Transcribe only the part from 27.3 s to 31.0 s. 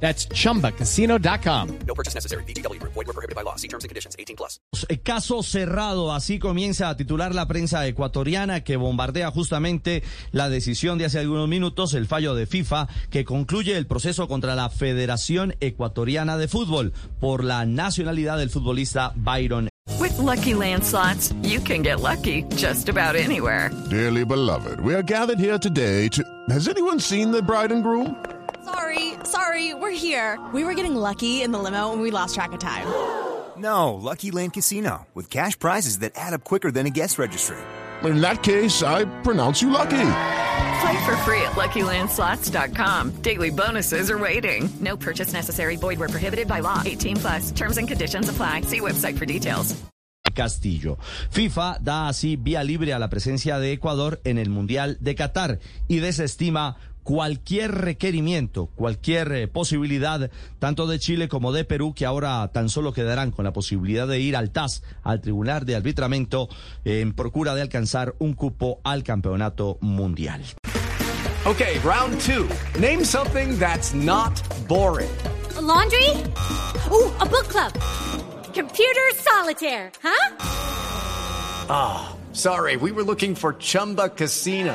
the bride and groom? Sorry, sorry, we're here. We were getting